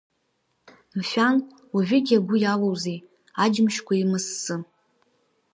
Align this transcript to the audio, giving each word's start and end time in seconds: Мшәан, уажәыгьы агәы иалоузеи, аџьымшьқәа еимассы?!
Мшәан, 0.97 1.37
уажәыгьы 1.73 2.15
агәы 2.19 2.35
иалоузеи, 2.39 2.99
аџьымшьқәа 3.43 3.93
еимассы?! 3.97 4.55